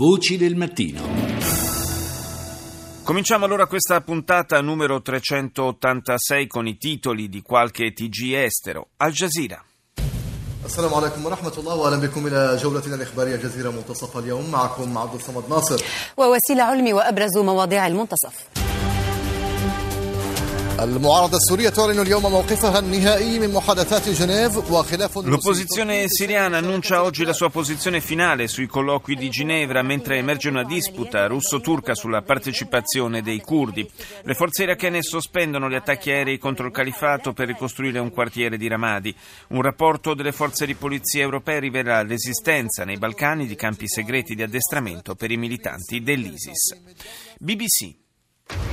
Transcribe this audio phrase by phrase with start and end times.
[0.00, 1.01] Voci del mattino.
[3.03, 8.91] Cominciamo allora questa puntata numero 386 con i titoli di qualche TG estero.
[8.97, 9.65] Al Jazeera.
[10.65, 15.43] السلام عليكم ورحمة الله وأهلا بكم إلى جولتنا الإخبارية جزيرة منتصف اليوم معكم عبد الصمد
[15.49, 15.83] ناصر
[16.17, 18.47] ووسيلة علمي وأبرز مواضيع المنتصف
[20.80, 27.32] المعارضة السورية تعلن اليوم موقفها النهائي من محادثات جنيف وخلاف L'opposizione siriana annuncia oggi la
[27.32, 33.40] sua posizione finale sui colloqui di Ginevra mentre emerge una disputa russo-turca sulla partecipazione dei
[33.40, 33.88] curdi.
[34.22, 38.68] Le forze irachene sospendono gli attacchi aerei contro il califato per ricostruire un quartiere di
[38.68, 39.14] Ramadi.
[39.48, 44.42] Un rapporto delle forze di polizia europee rivela l'esistenza nei Balcani di campi segreti di
[44.42, 46.76] addestramento per i militanti dell'ISIS.
[47.38, 48.04] BBC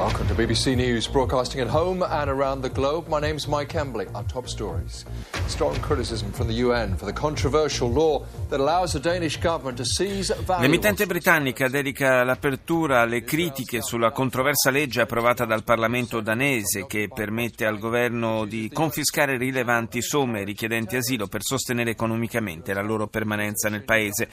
[0.00, 3.06] Welcome to BBC News, broadcasting at home and around the globe.
[3.06, 4.06] My name's Mike Embley.
[4.14, 5.04] Our top stories.
[5.46, 9.84] Strong criticism from the UN for the controversial law that allows the Danish government to
[9.84, 10.62] seize valuables.
[10.62, 17.66] L'emittente britannica dedica l'apertura alle critiche sulla controversa legge approvata dal Parlamento danese che permette
[17.66, 23.68] al governo di confiscare rilevanti somme ai richiedenti asilo per sostenere economicamente la loro permanenza
[23.68, 24.28] nel paese.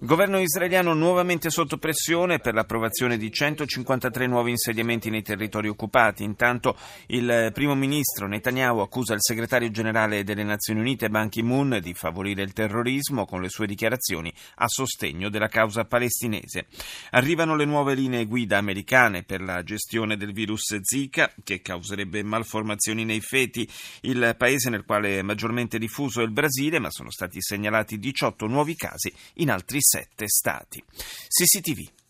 [0.00, 6.24] Governo israeliano nuovamente sotto pressione per l'approvazione di 153 nuovi insediamenti nei territori occupati.
[6.24, 11.94] Intanto il primo ministro Netanyahu accusa il segretario generale delle Nazioni Unite Ban Ki-moon di
[11.94, 16.66] favorire il terrorismo con le sue dichiarazioni a sostegno della causa palestinese.
[17.10, 23.04] Arrivano le nuove linee guida americane per la gestione del virus Zika che causerebbe malformazioni
[23.04, 23.66] nei feti.
[24.00, 28.46] Il paese nel quale è maggiormente diffuso è il Brasile, ma sono stati segnalati 18
[28.46, 30.82] nuovi casi in altri sette stati.
[31.30, 31.88] CCTV.“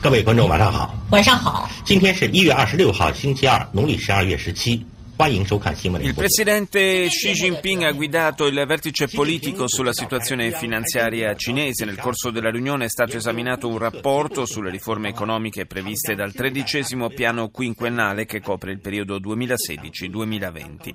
[0.00, 0.94] 各位观众，晚上好。
[1.10, 1.68] 晚上好。
[1.84, 4.86] 今天是一月二十六号，星期二，农历十二月十七。
[5.20, 11.84] Il presidente Xi Jinping ha guidato il vertice politico sulla situazione finanziaria cinese.
[11.84, 17.08] Nel corso della riunione è stato esaminato un rapporto sulle riforme economiche previste dal tredicesimo
[17.08, 20.94] piano quinquennale che copre il periodo 2016-2020.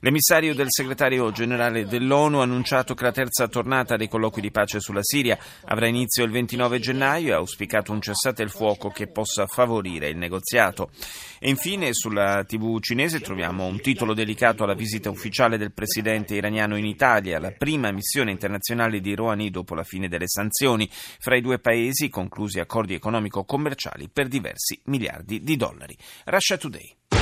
[0.00, 4.80] L'emissario del segretario generale dell'ONU ha annunciato che la terza tornata dei colloqui di pace
[4.80, 9.06] sulla Siria avrà inizio il 29 gennaio e ha auspicato un cessate il fuoco che
[9.06, 10.90] possa favorire il negoziato.
[11.38, 16.76] E infine sulla TV cinese troviamo un titolo dedicato alla visita ufficiale del presidente iraniano
[16.76, 20.88] in Italia, la prima missione internazionale di Rouhani dopo la fine delle sanzioni.
[20.90, 25.96] Fra i due paesi conclusi accordi economico-commerciali per diversi miliardi di dollari.
[26.24, 27.19] Russia Today.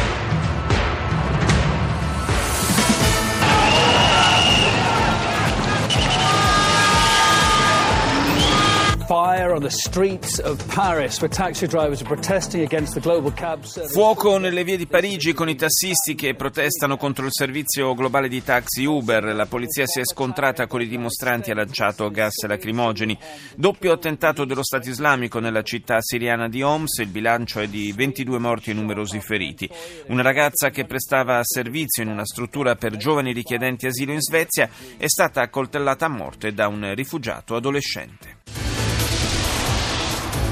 [13.88, 18.42] Fuoco nelle vie di Parigi con i tassisti che protestano contro il servizio globale di
[18.42, 19.34] taxi Uber.
[19.34, 23.18] La polizia si è scontrata con i dimostranti e ha lanciato gas lacrimogeni.
[23.56, 26.98] Doppio attentato dello Stato islamico nella città siriana di Homs.
[26.98, 29.68] Il bilancio è di 22 morti e numerosi feriti.
[30.06, 35.08] Una ragazza che prestava servizio in una struttura per giovani richiedenti asilo in Svezia è
[35.08, 38.37] stata accoltellata a morte da un rifugiato adolescente.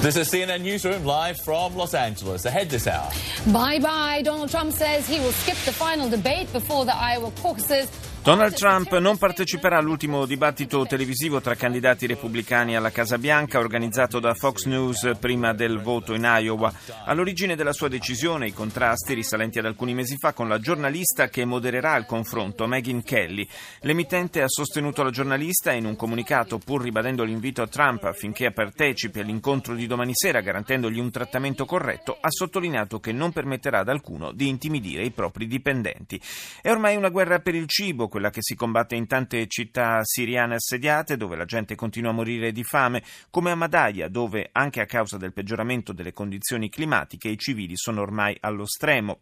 [0.07, 2.45] This is CNN Newsroom live from Los Angeles.
[2.45, 3.11] Ahead this hour.
[3.53, 4.23] Bye bye.
[4.23, 7.91] Donald Trump says he will skip the final debate before the Iowa caucuses.
[8.27, 14.35] Donald Trump non parteciperà all'ultimo dibattito televisivo tra candidati repubblicani alla Casa Bianca organizzato da
[14.35, 16.73] Fox News prima del voto in Iowa.
[17.05, 21.45] All'origine della sua decisione i contrasti risalenti ad alcuni mesi fa con la giornalista che
[21.45, 23.47] modererà il confronto, Megyn Kelly.
[23.83, 29.21] L'emittente ha sostenuto la giornalista in un comunicato, pur ribadendo l'invito a Trump affinché partecipi
[29.21, 34.33] all'incontro di domani sera garantendogli un trattamento corretto, ha sottolineato che non permetterà ad alcuno
[34.33, 36.21] di intimidire i propri dipendenti.
[36.61, 40.55] È ormai una guerra per il cibo quella che si combatte in tante città siriane
[40.55, 44.87] assediate dove la gente continua a morire di fame, come a Madaya dove, anche a
[44.87, 49.19] causa del peggioramento delle condizioni climatiche, i civili sono ormai allo stremo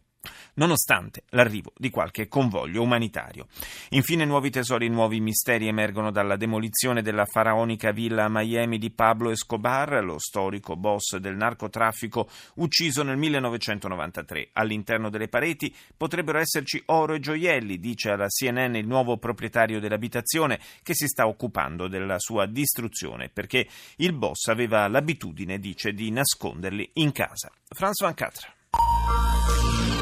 [0.55, 3.47] nonostante l'arrivo di qualche convoglio umanitario.
[3.89, 9.31] Infine nuovi tesori e nuovi misteri emergono dalla demolizione della faraonica villa Miami di Pablo
[9.31, 14.49] Escobar, lo storico boss del narcotraffico ucciso nel 1993.
[14.53, 20.59] All'interno delle pareti potrebbero esserci oro e gioielli, dice alla CNN il nuovo proprietario dell'abitazione
[20.83, 23.67] che si sta occupando della sua distruzione perché
[23.97, 27.51] il boss aveva l'abitudine, dice, di nasconderli in casa.
[27.67, 28.53] Franz Van Catra.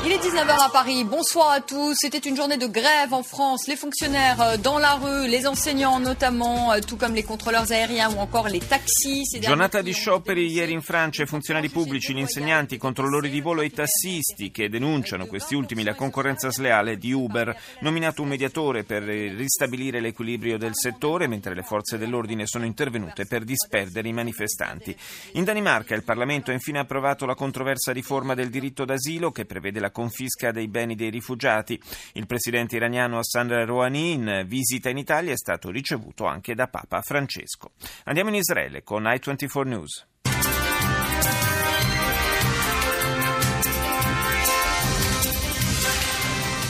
[0.06, 1.06] Il est 19h à Paris.
[1.06, 1.96] Bonsoir à tous.
[1.98, 3.68] C'était une journée de grève en France.
[3.68, 8.12] Les fonctionnaires euh, dans la rue, les enseignants notamment, euh, tout comme les contrôleurs aériens
[8.14, 9.24] ou encore les taxis.
[9.40, 11.24] Giornata di scioperi ieri in Francia.
[11.24, 15.56] I funzionari pubblici, gli insegnanti, i controllori di volo e i tassisti che denunciano questi
[15.56, 17.56] ultimi la concorrenza sleale di Uber.
[17.80, 23.46] Nominato un mediatore per ristabilire l'equilibrio del settore, mentre le forze dell'ordine sono intervenute per
[23.46, 24.94] disperdere i manifestanti.
[25.36, 29.80] In Danimarca il Parlamento ha infine approvato la controversa riforma del diritto d'asilo che prevede
[29.80, 31.80] la confisca dei beni dei rifugiati.
[32.14, 37.02] Il presidente iraniano Hassan Rouhani in visita in Italia è stato ricevuto anche da Papa
[37.02, 37.72] Francesco.
[38.04, 40.06] Andiamo in Israele con i24 News.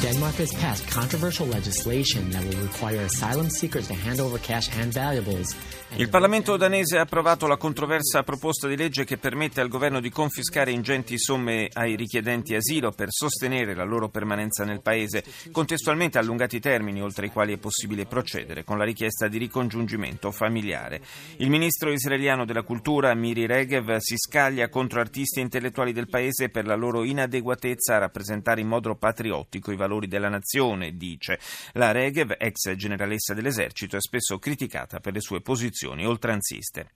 [0.04, 4.92] Denmark has passed controversial legislation that will require asylum seekers to hand over cash and
[4.92, 5.56] valuables.
[5.96, 10.10] Il Parlamento danese ha approvato la controversa proposta di legge che permette al governo di
[10.10, 16.56] confiscare ingenti somme ai richiedenti asilo per sostenere la loro permanenza nel paese, contestualmente allungati
[16.56, 21.00] i termini oltre i quali è possibile procedere con la richiesta di ricongiungimento familiare.
[21.38, 26.50] Il ministro israeliano della cultura Miri Regev si scaglia contro artisti e intellettuali del paese
[26.50, 31.40] per la loro inadeguatezza a rappresentare in modo patriottico i valori della nazione, dice.
[31.74, 36.90] La Regev, ex generalessa dell'esercito, è spesso criticata per le sue posizioni oltranziste.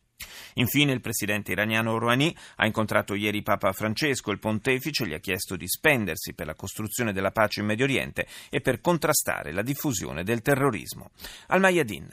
[0.56, 4.32] Infine il presidente iraniano Rouhani ha incontrato ieri Papa Francesco.
[4.32, 8.26] Il pontefice gli ha chiesto di spendersi per la costruzione della pace in Medio Oriente
[8.50, 11.12] e per contrastare la diffusione del terrorismo.
[11.48, 12.10] Al Mayadin.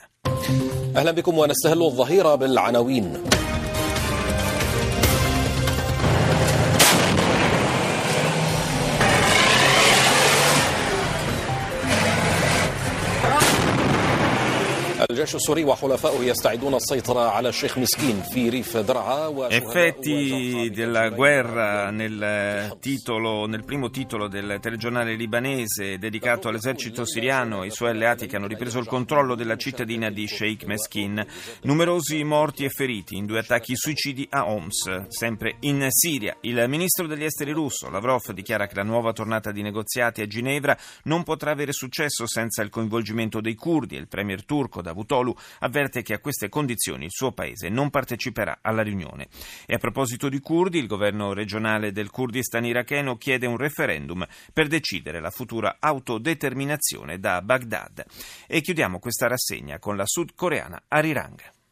[15.24, 22.77] الجيش السوري وحلفائه يستعدون السيطرة على الشيخ مسكين في ريف درعا Effetti della guerra nel,
[22.80, 28.36] titolo, nel primo titolo del telegiornale libanese dedicato all'esercito siriano e ai suoi alleati che
[28.36, 31.25] hanno ripreso il controllo della cittadina di Sheikh Meskin.
[31.63, 36.36] Numerosi morti e feriti in due attacchi suicidi a Homs, sempre in Siria.
[36.42, 40.77] Il ministro degli esteri russo, Lavrov, dichiara che la nuova tornata di negoziati a Ginevra
[41.04, 45.12] non potrà avere successo senza il coinvolgimento dei curdi e il premier turco Davutoglu
[45.61, 49.28] avverte che a queste condizioni il suo paese non parteciperà alla riunione.
[49.66, 54.66] E a proposito di curdi, il governo regionale del Kurdistan iracheno chiede un referendum per
[54.66, 58.05] decidere la futura autodeterminazione da Baghdad.
[58.46, 61.63] E chiudiamo questa rassegna con la sudcoreana Arirang.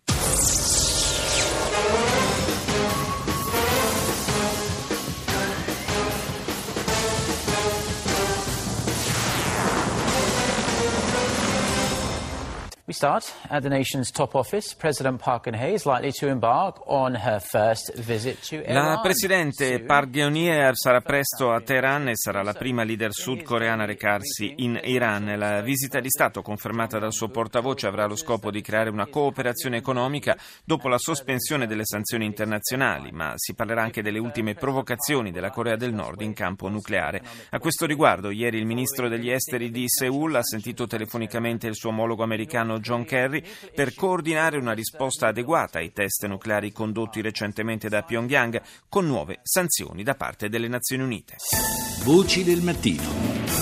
[13.03, 14.77] Start at the nation's top office.
[14.77, 18.75] President Park Geun-hye is likely to embark on her first visit to Iran.
[18.75, 23.87] La presidente Park Geun-hye sarà presto a Teheran e sarà la prima leader sudcoreana a
[23.87, 25.37] recarsi in Iran.
[25.37, 29.79] La visita di Stato confermata dal suo portavoce avrà lo scopo di creare una cooperazione
[29.79, 35.51] economica dopo la sospensione delle sanzioni internazionali, ma si parlerà anche delle ultime provocazioni della
[35.51, 37.21] Corea del Nord in campo nucleare.
[37.51, 41.89] A questo riguardo, ieri il ministro degli esteri di Seoul ha sentito telefonicamente il suo
[41.89, 43.43] omologo americano John Kerry
[43.75, 50.03] per coordinare una risposta adeguata ai test nucleari condotti recentemente da Pyongyang con nuove sanzioni
[50.03, 51.37] da parte delle Nazioni Unite.
[52.05, 53.62] Voci del mattino.